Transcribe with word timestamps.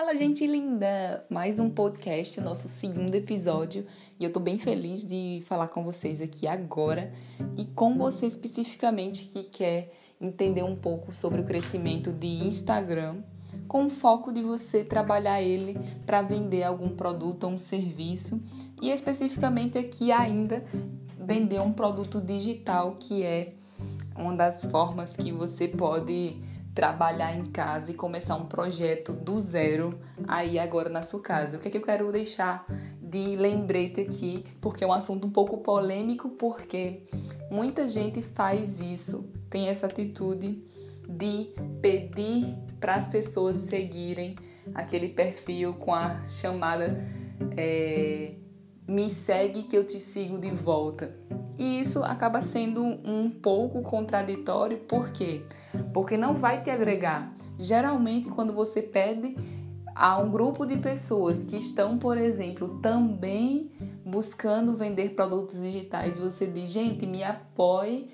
Fala, 0.00 0.16
gente 0.16 0.46
linda! 0.46 1.26
Mais 1.28 1.60
um 1.60 1.68
podcast, 1.68 2.40
nosso 2.40 2.66
segundo 2.68 3.14
episódio, 3.14 3.86
e 4.18 4.24
eu 4.24 4.32
tô 4.32 4.40
bem 4.40 4.58
feliz 4.58 5.06
de 5.06 5.42
falar 5.44 5.68
com 5.68 5.84
vocês 5.84 6.22
aqui 6.22 6.46
agora. 6.46 7.12
E 7.54 7.66
com 7.66 7.98
você 7.98 8.24
especificamente 8.24 9.26
que 9.26 9.42
quer 9.42 9.92
entender 10.18 10.62
um 10.62 10.74
pouco 10.74 11.12
sobre 11.12 11.42
o 11.42 11.44
crescimento 11.44 12.14
de 12.14 12.26
Instagram, 12.26 13.18
com 13.68 13.84
o 13.84 13.90
foco 13.90 14.32
de 14.32 14.40
você 14.40 14.82
trabalhar 14.82 15.42
ele 15.42 15.78
para 16.06 16.22
vender 16.22 16.62
algum 16.62 16.88
produto 16.88 17.44
ou 17.44 17.50
um 17.50 17.58
serviço, 17.58 18.42
e 18.80 18.88
especificamente 18.88 19.76
aqui 19.76 20.10
ainda 20.10 20.64
vender 21.18 21.60
um 21.60 21.74
produto 21.74 22.22
digital 22.22 22.96
que 22.98 23.22
é 23.22 23.52
uma 24.16 24.34
das 24.34 24.64
formas 24.64 25.14
que 25.14 25.30
você 25.30 25.68
pode 25.68 26.40
trabalhar 26.74 27.36
em 27.36 27.44
casa 27.44 27.90
e 27.90 27.94
começar 27.94 28.36
um 28.36 28.46
projeto 28.46 29.12
do 29.12 29.40
zero 29.40 29.98
aí 30.26 30.58
agora 30.58 30.88
na 30.88 31.02
sua 31.02 31.20
casa. 31.20 31.56
O 31.56 31.60
que 31.60 31.68
é 31.68 31.70
que 31.70 31.78
eu 31.78 31.82
quero 31.82 32.10
deixar 32.12 32.64
de 33.00 33.34
lembrete 33.36 34.00
aqui, 34.00 34.44
porque 34.60 34.84
é 34.84 34.86
um 34.86 34.92
assunto 34.92 35.26
um 35.26 35.30
pouco 35.30 35.58
polêmico, 35.58 36.30
porque 36.30 37.02
muita 37.50 37.88
gente 37.88 38.22
faz 38.22 38.80
isso, 38.80 39.28
tem 39.48 39.68
essa 39.68 39.86
atitude 39.86 40.62
de 41.08 41.52
pedir 41.82 42.56
para 42.78 42.94
as 42.94 43.08
pessoas 43.08 43.56
seguirem 43.56 44.36
aquele 44.74 45.08
perfil 45.08 45.74
com 45.74 45.92
a 45.92 46.26
chamada 46.28 47.04
é, 47.56 48.34
me 48.86 49.10
segue 49.10 49.64
que 49.64 49.76
eu 49.76 49.84
te 49.84 49.98
sigo 49.98 50.38
de 50.38 50.50
volta. 50.50 51.16
E 51.60 51.78
isso 51.78 52.02
acaba 52.02 52.40
sendo 52.40 52.82
um 52.82 53.28
pouco 53.28 53.82
contraditório, 53.82 54.78
por 54.78 55.10
quê? 55.10 55.42
Porque 55.92 56.16
não 56.16 56.32
vai 56.32 56.62
te 56.62 56.70
agregar. 56.70 57.34
Geralmente, 57.58 58.30
quando 58.30 58.54
você 58.54 58.80
pede 58.80 59.36
a 59.94 60.16
um 60.16 60.30
grupo 60.30 60.64
de 60.64 60.78
pessoas 60.78 61.44
que 61.44 61.58
estão, 61.58 61.98
por 61.98 62.16
exemplo, 62.16 62.80
também 62.80 63.70
buscando 64.02 64.74
vender 64.74 65.10
produtos 65.10 65.60
digitais, 65.60 66.18
você 66.18 66.46
diz, 66.46 66.70
gente, 66.70 67.06
me 67.06 67.22
apoie 67.22 68.08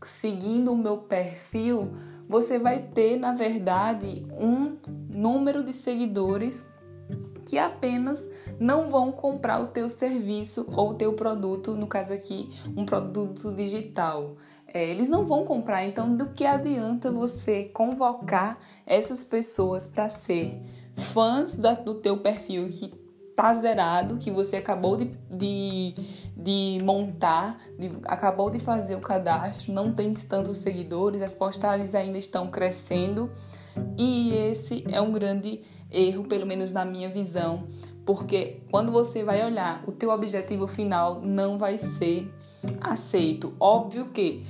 seguindo 0.00 0.72
o 0.72 0.78
meu 0.78 0.98
perfil, 0.98 1.96
você 2.28 2.60
vai 2.60 2.80
ter, 2.80 3.16
na 3.16 3.32
verdade, 3.32 4.24
um 4.38 4.76
número 5.12 5.64
de 5.64 5.72
seguidores 5.72 6.72
que 7.44 7.58
apenas 7.58 8.28
não 8.58 8.90
vão 8.90 9.12
comprar 9.12 9.60
o 9.60 9.66
teu 9.66 9.88
serviço 9.90 10.66
ou 10.72 10.90
o 10.90 10.94
teu 10.94 11.12
produto, 11.12 11.76
no 11.76 11.86
caso 11.86 12.12
aqui, 12.12 12.50
um 12.76 12.84
produto 12.84 13.52
digital. 13.52 14.36
É, 14.66 14.88
eles 14.88 15.08
não 15.08 15.24
vão 15.24 15.44
comprar, 15.44 15.84
então 15.84 16.16
do 16.16 16.30
que 16.30 16.44
adianta 16.44 17.12
você 17.12 17.64
convocar 17.64 18.58
essas 18.84 19.22
pessoas 19.22 19.86
para 19.86 20.10
ser 20.10 20.60
fãs 20.96 21.56
da, 21.56 21.74
do 21.74 22.00
teu 22.00 22.18
perfil 22.18 22.68
que 22.68 22.92
tá 23.36 23.52
zerado, 23.54 24.16
que 24.16 24.30
você 24.30 24.56
acabou 24.56 24.96
de, 24.96 25.10
de, 25.30 25.94
de 26.36 26.78
montar, 26.84 27.58
de, 27.78 27.90
acabou 28.04 28.48
de 28.48 28.60
fazer 28.60 28.94
o 28.94 29.00
cadastro, 29.00 29.72
não 29.72 29.92
tem 29.92 30.12
tantos 30.14 30.58
seguidores, 30.58 31.20
as 31.20 31.34
postagens 31.34 31.94
ainda 31.94 32.18
estão 32.18 32.48
crescendo 32.48 33.30
e 33.98 34.34
esse 34.34 34.84
é 34.88 35.00
um 35.00 35.12
grande 35.12 35.60
erro, 35.90 36.24
pelo 36.24 36.46
menos 36.46 36.72
na 36.72 36.84
minha 36.84 37.08
visão, 37.08 37.68
porque 38.04 38.60
quando 38.70 38.92
você 38.92 39.24
vai 39.24 39.44
olhar, 39.44 39.82
o 39.86 39.92
teu 39.92 40.10
objetivo 40.10 40.66
final 40.66 41.20
não 41.22 41.58
vai 41.58 41.78
ser 41.78 42.30
aceito. 42.80 43.54
Óbvio 43.58 44.06
que 44.06 44.44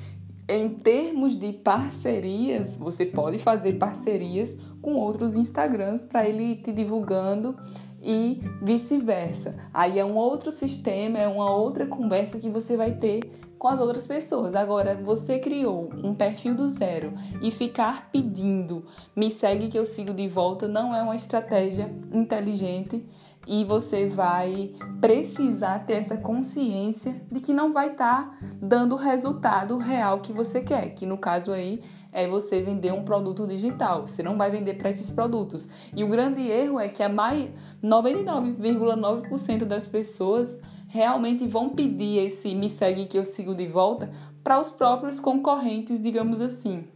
em 0.48 0.68
termos 0.68 1.38
de 1.38 1.52
parcerias, 1.52 2.76
você 2.76 3.06
pode 3.06 3.38
fazer 3.38 3.74
parcerias 3.74 4.56
com 4.82 4.94
outros 4.94 5.36
Instagrams 5.36 6.04
para 6.04 6.28
ele 6.28 6.56
te 6.56 6.70
divulgando 6.70 7.56
e 8.02 8.42
vice-versa. 8.60 9.56
Aí 9.72 9.98
é 9.98 10.04
um 10.04 10.16
outro 10.16 10.52
sistema, 10.52 11.18
é 11.18 11.26
uma 11.26 11.50
outra 11.50 11.86
conversa 11.86 12.38
que 12.38 12.50
você 12.50 12.76
vai 12.76 12.92
ter 12.92 13.32
com 13.64 13.68
as 13.68 13.80
outras 13.80 14.06
pessoas. 14.06 14.54
Agora, 14.54 14.94
você 14.94 15.38
criou 15.38 15.88
um 16.02 16.14
perfil 16.14 16.54
do 16.54 16.68
zero 16.68 17.14
e 17.40 17.50
ficar 17.50 18.10
pedindo 18.12 18.84
me 19.16 19.30
segue 19.30 19.68
que 19.68 19.78
eu 19.78 19.86
sigo 19.86 20.12
de 20.12 20.28
volta 20.28 20.68
não 20.68 20.94
é 20.94 21.00
uma 21.00 21.16
estratégia 21.16 21.90
inteligente 22.12 23.02
e 23.46 23.64
você 23.64 24.06
vai 24.06 24.74
precisar 25.00 25.78
ter 25.86 25.94
essa 25.94 26.14
consciência 26.14 27.14
de 27.32 27.40
que 27.40 27.54
não 27.54 27.72
vai 27.72 27.92
estar 27.92 28.32
tá 28.32 28.38
dando 28.60 28.96
o 28.96 28.98
resultado 28.98 29.78
real 29.78 30.20
que 30.20 30.30
você 30.30 30.60
quer, 30.60 30.90
que 30.90 31.06
no 31.06 31.16
caso 31.16 31.50
aí 31.50 31.80
é 32.12 32.28
você 32.28 32.60
vender 32.60 32.92
um 32.92 33.02
produto 33.02 33.46
digital. 33.46 34.06
Você 34.06 34.22
não 34.22 34.36
vai 34.36 34.50
vender 34.50 34.74
para 34.74 34.90
esses 34.90 35.10
produtos. 35.10 35.66
E 35.96 36.04
o 36.04 36.08
grande 36.08 36.42
erro 36.42 36.78
é 36.78 36.90
que 36.90 37.02
a 37.02 37.08
mais 37.08 37.48
99,9% 37.82 39.64
das 39.64 39.86
pessoas 39.86 40.58
realmente 40.88 41.46
vão 41.46 41.70
pedir 41.70 42.18
esse 42.18 42.54
me 42.54 42.70
segue 42.70 43.06
que 43.06 43.18
eu 43.18 43.24
sigo 43.24 43.54
de 43.54 43.66
volta 43.66 44.10
para 44.42 44.60
os 44.60 44.70
próprios 44.70 45.18
concorrentes, 45.18 46.00
digamos 46.00 46.40
assim. 46.40 46.86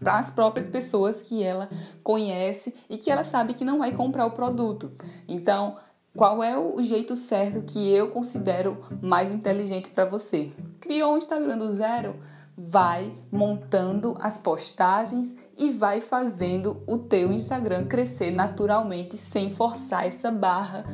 Para 0.00 0.18
as 0.18 0.30
próprias 0.30 0.68
pessoas 0.68 1.20
que 1.20 1.42
ela 1.42 1.68
conhece 2.02 2.74
e 2.88 2.96
que 2.96 3.10
ela 3.10 3.24
sabe 3.24 3.54
que 3.54 3.64
não 3.64 3.78
vai 3.78 3.92
comprar 3.92 4.26
o 4.26 4.30
produto. 4.30 4.92
Então, 5.28 5.76
qual 6.16 6.42
é 6.42 6.56
o 6.58 6.82
jeito 6.82 7.14
certo 7.14 7.62
que 7.62 7.92
eu 7.92 8.08
considero 8.08 8.78
mais 9.02 9.32
inteligente 9.32 9.90
para 9.90 10.04
você? 10.04 10.50
Criou 10.80 11.14
um 11.14 11.18
Instagram 11.18 11.58
do 11.58 11.72
zero? 11.72 12.16
Vai 12.56 13.12
montando 13.30 14.16
as 14.20 14.38
postagens 14.38 15.34
e 15.56 15.70
vai 15.70 16.00
fazendo 16.00 16.82
o 16.86 16.98
teu 16.98 17.32
Instagram 17.32 17.86
crescer 17.86 18.30
naturalmente 18.30 19.16
sem 19.16 19.54
forçar 19.54 20.06
essa 20.06 20.30
barra 20.30 20.84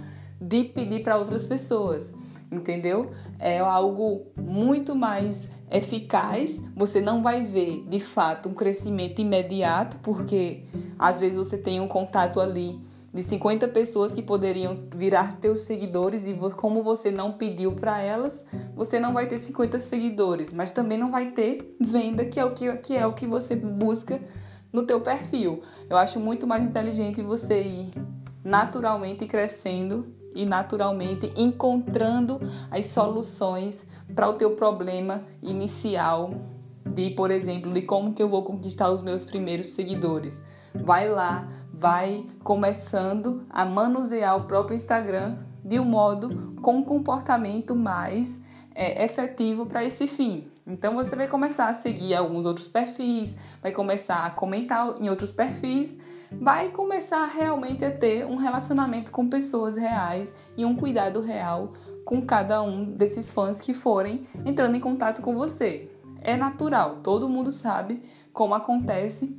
de 0.40 0.64
pedir 0.64 1.02
para 1.02 1.16
outras 1.16 1.46
pessoas 1.46 2.12
entendeu? 2.54 3.10
É 3.38 3.58
algo 3.58 4.26
muito 4.36 4.94
mais 4.94 5.50
eficaz. 5.70 6.60
Você 6.76 7.00
não 7.00 7.22
vai 7.22 7.44
ver 7.44 7.84
de 7.88 8.00
fato 8.00 8.48
um 8.48 8.54
crescimento 8.54 9.20
imediato, 9.20 9.98
porque 9.98 10.64
às 10.98 11.20
vezes 11.20 11.36
você 11.36 11.58
tem 11.58 11.80
um 11.80 11.88
contato 11.88 12.40
ali 12.40 12.80
de 13.12 13.22
50 13.22 13.68
pessoas 13.68 14.12
que 14.12 14.20
poderiam 14.20 14.88
virar 14.96 15.36
teus 15.36 15.60
seguidores 15.60 16.26
e 16.26 16.34
como 16.56 16.82
você 16.82 17.12
não 17.12 17.32
pediu 17.32 17.72
para 17.72 18.00
elas, 18.00 18.44
você 18.74 18.98
não 18.98 19.14
vai 19.14 19.28
ter 19.28 19.38
50 19.38 19.80
seguidores, 19.80 20.52
mas 20.52 20.72
também 20.72 20.98
não 20.98 21.12
vai 21.12 21.30
ter 21.30 21.76
venda, 21.80 22.24
que 22.24 22.40
é 22.40 22.44
o 22.44 22.52
que, 22.52 22.76
que 22.78 22.96
é 22.96 23.06
o 23.06 23.12
que 23.12 23.24
você 23.24 23.54
busca 23.54 24.20
no 24.72 24.84
teu 24.84 25.00
perfil. 25.00 25.62
Eu 25.88 25.96
acho 25.96 26.18
muito 26.18 26.44
mais 26.44 26.64
inteligente 26.64 27.22
você 27.22 27.62
ir 27.62 27.90
naturalmente 28.42 29.26
crescendo 29.26 30.12
e 30.34 30.44
naturalmente 30.44 31.32
encontrando 31.36 32.40
as 32.70 32.86
soluções 32.86 33.86
para 34.14 34.28
o 34.28 34.34
teu 34.34 34.56
problema 34.56 35.22
inicial 35.42 36.30
de, 36.84 37.10
por 37.10 37.30
exemplo, 37.30 37.72
de 37.72 37.82
como 37.82 38.12
que 38.12 38.22
eu 38.22 38.28
vou 38.28 38.42
conquistar 38.42 38.90
os 38.90 39.02
meus 39.02 39.24
primeiros 39.24 39.68
seguidores. 39.68 40.42
Vai 40.74 41.08
lá, 41.08 41.48
vai 41.72 42.26
começando 42.42 43.44
a 43.48 43.64
manusear 43.64 44.36
o 44.36 44.44
próprio 44.44 44.76
Instagram 44.76 45.38
de 45.64 45.80
um 45.80 45.84
modo 45.84 46.54
com 46.60 46.76
um 46.76 46.84
comportamento 46.84 47.74
mais 47.74 48.40
é, 48.74 49.04
efetivo 49.04 49.66
para 49.66 49.84
esse 49.84 50.06
fim. 50.06 50.48
Então 50.66 50.94
você 50.94 51.14
vai 51.14 51.28
começar 51.28 51.68
a 51.68 51.74
seguir 51.74 52.14
alguns 52.14 52.46
outros 52.46 52.68
perfis, 52.68 53.36
vai 53.62 53.72
começar 53.72 54.24
a 54.24 54.30
comentar 54.30 54.96
em 55.00 55.08
outros 55.08 55.30
perfis 55.30 55.98
vai 56.32 56.70
começar 56.70 57.26
realmente 57.26 57.84
a 57.84 57.90
ter 57.90 58.24
um 58.24 58.36
relacionamento 58.36 59.10
com 59.10 59.28
pessoas 59.28 59.76
reais 59.76 60.34
e 60.56 60.64
um 60.64 60.74
cuidado 60.74 61.20
real 61.20 61.72
com 62.04 62.20
cada 62.22 62.62
um 62.62 62.84
desses 62.84 63.30
fãs 63.30 63.60
que 63.60 63.72
forem 63.72 64.26
entrando 64.44 64.76
em 64.76 64.80
contato 64.80 65.22
com 65.22 65.34
você. 65.34 65.90
É 66.20 66.36
natural, 66.36 66.96
todo 67.02 67.28
mundo 67.28 67.52
sabe 67.52 68.02
como 68.32 68.54
acontece 68.54 69.36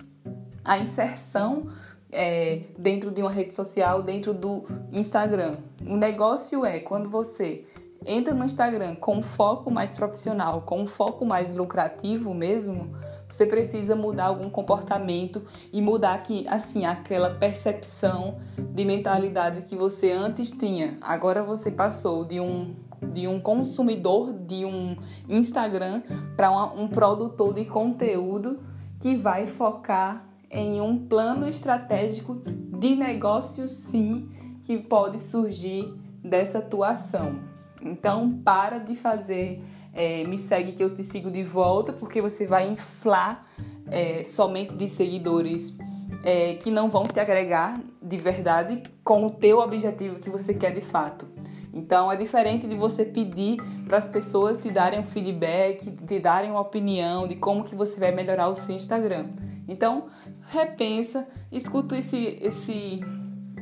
a 0.64 0.78
inserção 0.78 1.68
é, 2.12 2.64
dentro 2.78 3.12
de 3.12 3.22
uma 3.22 3.32
rede 3.32 3.54
social, 3.54 4.02
dentro 4.02 4.34
do 4.34 4.66
Instagram. 4.92 5.58
O 5.86 5.96
negócio 5.96 6.66
é 6.66 6.80
quando 6.80 7.10
você 7.10 7.66
entra 8.06 8.34
no 8.34 8.46
Instagram 8.46 8.96
com 8.96 9.18
um 9.18 9.24
foco 9.24 9.70
mais 9.72 9.94
profissional, 9.94 10.62
com 10.62 10.82
um 10.82 10.88
foco 10.88 11.26
mais 11.26 11.54
lucrativo 11.54 12.34
mesmo, 12.34 12.96
você 13.28 13.46
precisa 13.46 13.96
mudar 13.96 14.26
algum 14.26 14.50
comportamento 14.50 15.46
e 15.72 15.82
mudar 15.82 16.18
que 16.20 16.48
assim 16.48 16.86
aquela 16.86 17.32
percepção 17.32 18.38
de 18.58 18.86
mentalidade 18.86 19.62
que 19.62 19.76
você 19.76 20.12
antes 20.12 20.52
tinha. 20.52 20.98
Agora 21.02 21.44
você 21.44 21.72
passou 21.72 22.26
de 22.26 22.40
um 22.40 22.76
de 23.14 23.28
um 23.28 23.40
consumidor 23.40 24.34
de 24.34 24.66
um 24.66 24.96
Instagram 25.30 26.02
para 26.36 26.52
um 26.74 26.88
produtor 26.88 27.54
de 27.54 27.66
conteúdo 27.66 28.60
que 29.00 29.16
vai 29.16 29.46
focar 29.46 30.26
em 30.50 30.82
um 30.82 31.06
plano 31.06 31.48
estratégico 31.48 32.42
de 32.46 32.96
negócio 32.96 33.68
sim 33.68 34.30
que 34.64 34.78
pode 34.78 35.20
surgir 35.20 35.94
dessa 36.24 36.60
atuação. 36.60 37.36
Então 37.82 38.30
para 38.30 38.80
de 38.80 38.96
fazer 38.96 39.62
é, 39.96 40.26
me 40.26 40.38
segue 40.38 40.74
que 40.74 40.84
eu 40.84 40.94
te 40.94 41.04
sigo 41.04 41.32
de 41.32 41.44
volta, 41.44 41.94
porque 41.94 42.22
você 42.22 42.46
vai 42.46 42.70
inflar 42.70 43.48
é, 43.90 44.24
somente 44.26 44.76
de 44.76 44.90
seguidores 44.90 45.78
é, 46.24 46.56
que 46.56 46.70
não 46.70 46.90
vão 46.90 47.04
te 47.04 47.20
agregar 47.20 47.80
de 48.02 48.18
verdade 48.18 48.84
com 49.04 49.26
o 49.26 49.30
teu 49.30 49.60
objetivo 49.60 50.20
que 50.20 50.30
você 50.30 50.54
quer 50.54 50.72
de 50.72 50.82
fato. 50.82 51.28
Então 51.74 52.12
é 52.12 52.16
diferente 52.16 52.68
de 52.68 52.76
você 52.76 53.06
pedir 53.06 53.58
para 53.88 53.98
as 53.98 54.08
pessoas 54.08 54.60
te 54.60 54.70
darem 54.70 55.00
um 55.00 55.04
feedback, 55.04 55.92
te 55.92 56.20
darem 56.20 56.52
uma 56.52 56.62
opinião 56.62 57.28
de 57.28 57.36
como 57.36 57.64
que 57.64 57.76
você 57.76 58.00
vai 58.00 58.12
melhorar 58.12 58.50
o 58.50 58.56
seu 58.56 58.76
Instagram. 58.76 59.28
Então 59.68 60.08
repensa, 60.50 61.28
escuta 61.52 61.98
esse 61.98 62.38
esse 62.42 63.02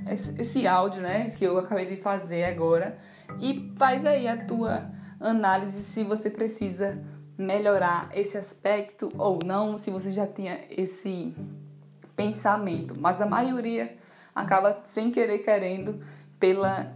esse, 0.07 0.41
esse 0.41 0.67
áudio, 0.67 1.01
né, 1.01 1.29
que 1.29 1.45
eu 1.45 1.57
acabei 1.57 1.85
de 1.85 1.95
fazer 1.95 2.43
agora 2.43 2.97
e 3.39 3.71
faz 3.77 4.05
aí 4.05 4.27
a 4.27 4.45
tua 4.45 4.91
análise 5.23 5.83
se 5.83 6.03
você 6.03 6.29
precisa 6.29 7.01
melhorar 7.37 8.09
esse 8.13 8.37
aspecto 8.37 9.11
ou 9.17 9.39
não, 9.43 9.77
se 9.77 9.89
você 9.89 10.11
já 10.11 10.27
tinha 10.27 10.59
esse 10.69 11.33
pensamento. 12.15 12.95
Mas 12.99 13.19
a 13.19 13.25
maioria 13.25 13.95
acaba 14.35 14.79
sem 14.83 15.11
querer 15.11 15.39
querendo 15.39 15.99
pela 16.39 16.93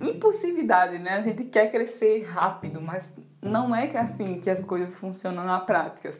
impulsividade, 0.00 0.98
né? 0.98 1.12
A 1.12 1.20
gente 1.20 1.44
quer 1.44 1.70
crescer 1.70 2.22
rápido, 2.24 2.80
mas 2.80 3.14
não 3.40 3.74
é 3.74 3.86
que 3.86 3.96
é 3.96 4.00
assim 4.00 4.38
que 4.40 4.50
as 4.50 4.64
coisas 4.64 4.96
funcionam 4.96 5.44
na 5.44 5.60
prática. 5.60 6.10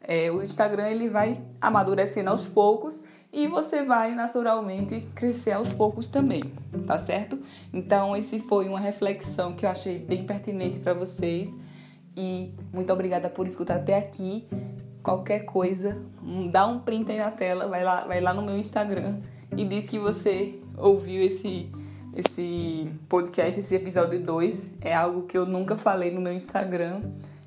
É, 0.00 0.30
o 0.30 0.42
Instagram 0.42 0.88
ele 0.88 1.08
vai 1.08 1.40
amadurecendo 1.60 2.30
aos 2.30 2.46
poucos 2.46 3.00
e 3.32 3.46
você 3.46 3.82
vai 3.82 4.14
naturalmente 4.14 5.00
crescer 5.14 5.52
aos 5.52 5.72
poucos 5.72 6.08
também, 6.08 6.42
tá 6.86 6.98
certo? 6.98 7.38
Então, 7.72 8.16
esse 8.16 8.40
foi 8.40 8.68
uma 8.68 8.80
reflexão 8.80 9.52
que 9.52 9.64
eu 9.64 9.70
achei 9.70 9.98
bem 9.98 10.24
pertinente 10.24 10.80
para 10.80 10.94
vocês 10.94 11.56
e 12.16 12.52
muito 12.72 12.92
obrigada 12.92 13.28
por 13.30 13.46
escutar 13.46 13.76
até 13.76 13.96
aqui. 13.96 14.46
Qualquer 15.02 15.40
coisa, 15.40 16.04
dá 16.50 16.66
um 16.66 16.80
print 16.80 17.10
aí 17.10 17.18
na 17.18 17.30
tela, 17.30 17.66
vai 17.68 17.84
lá, 17.84 18.04
vai 18.04 18.20
lá 18.20 18.34
no 18.34 18.42
meu 18.42 18.58
Instagram 18.58 19.20
e 19.56 19.64
diz 19.64 19.88
que 19.88 19.98
você 19.98 20.58
ouviu 20.76 21.22
esse 21.22 21.70
esse 22.14 22.90
podcast, 23.08 23.60
esse 23.60 23.74
episódio 23.74 24.20
2. 24.20 24.68
É 24.80 24.94
algo 24.94 25.22
que 25.22 25.38
eu 25.38 25.46
nunca 25.46 25.76
falei 25.76 26.10
no 26.10 26.20
meu 26.20 26.32
Instagram 26.32 27.02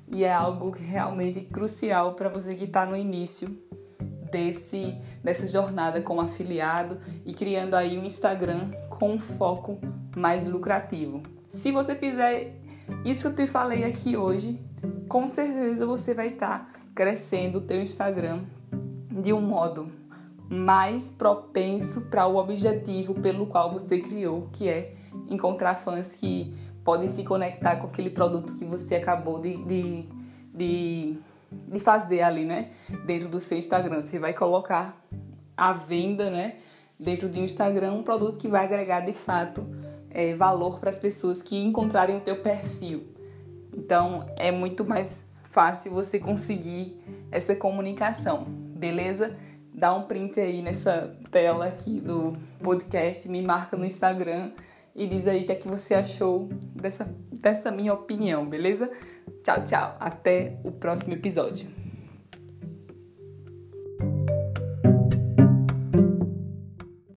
e 0.08 0.24
é 0.24 0.32
algo 0.32 0.70
realmente 0.70 1.40
crucial 1.42 2.14
para 2.14 2.28
você 2.28 2.54
que 2.54 2.64
está 2.64 2.86
no 2.86 2.96
início 2.96 3.48
desse, 4.34 4.98
dessa 5.22 5.46
jornada 5.46 6.02
como 6.02 6.20
afiliado 6.20 6.98
e 7.24 7.32
criando 7.32 7.74
aí 7.74 7.96
um 7.96 8.04
Instagram 8.04 8.72
com 8.90 9.12
um 9.12 9.20
foco 9.20 9.78
mais 10.16 10.44
lucrativo. 10.44 11.22
Se 11.46 11.70
você 11.70 11.94
fizer 11.94 12.56
isso 13.04 13.22
que 13.22 13.40
eu 13.40 13.46
te 13.46 13.50
falei 13.50 13.84
aqui 13.84 14.16
hoje, 14.16 14.60
com 15.08 15.28
certeza 15.28 15.86
você 15.86 16.12
vai 16.12 16.30
estar 16.30 16.66
tá 16.66 16.80
crescendo 16.92 17.58
o 17.58 17.60
teu 17.60 17.80
Instagram 17.80 18.42
de 19.08 19.32
um 19.32 19.40
modo 19.40 19.86
mais 20.50 21.12
propenso 21.12 22.00
para 22.02 22.26
o 22.26 22.36
objetivo 22.36 23.14
pelo 23.14 23.46
qual 23.46 23.72
você 23.72 24.00
criou, 24.00 24.48
que 24.52 24.68
é 24.68 24.96
encontrar 25.30 25.76
fãs 25.76 26.12
que 26.12 26.52
podem 26.82 27.08
se 27.08 27.22
conectar 27.22 27.76
com 27.76 27.86
aquele 27.86 28.10
produto 28.10 28.52
que 28.54 28.64
você 28.64 28.96
acabou 28.96 29.38
de, 29.38 29.56
de, 29.64 30.08
de 30.52 31.18
de 31.50 31.78
fazer 31.78 32.22
ali, 32.22 32.44
né? 32.44 32.70
Dentro 33.06 33.28
do 33.28 33.40
seu 33.40 33.58
Instagram. 33.58 34.00
Você 34.00 34.18
vai 34.18 34.32
colocar 34.32 35.00
a 35.56 35.72
venda, 35.72 36.30
né? 36.30 36.56
Dentro 36.98 37.28
de 37.28 37.40
um 37.40 37.44
Instagram, 37.44 37.92
um 37.92 38.02
produto 38.02 38.38
que 38.38 38.48
vai 38.48 38.64
agregar 38.64 39.00
de 39.00 39.12
fato 39.12 39.66
é, 40.10 40.34
valor 40.34 40.78
para 40.78 40.90
as 40.90 40.96
pessoas 40.96 41.42
que 41.42 41.60
encontrarem 41.60 42.16
o 42.16 42.20
teu 42.20 42.36
perfil. 42.36 43.02
Então 43.76 44.26
é 44.38 44.52
muito 44.52 44.84
mais 44.84 45.24
fácil 45.42 45.92
você 45.92 46.18
conseguir 46.18 47.00
essa 47.30 47.54
comunicação, 47.54 48.44
beleza? 48.44 49.36
Dá 49.72 49.92
um 49.92 50.02
print 50.02 50.38
aí 50.40 50.62
nessa 50.62 51.16
tela 51.32 51.66
aqui 51.66 52.00
do 52.00 52.32
podcast, 52.62 53.28
me 53.28 53.42
marca 53.42 53.76
no 53.76 53.84
Instagram 53.84 54.52
e 54.94 55.06
diz 55.06 55.26
aí 55.26 55.42
o 55.42 55.46
que 55.46 55.52
é 55.52 55.54
que 55.56 55.66
você 55.66 55.94
achou 55.94 56.48
dessa, 56.74 57.08
dessa 57.32 57.70
minha 57.72 57.92
opinião, 57.92 58.46
beleza? 58.46 58.90
Tchau, 59.44 59.64
tchau. 59.66 59.96
Até 60.00 60.56
o 60.64 60.72
próximo 60.72 61.12
episódio. 61.12 61.83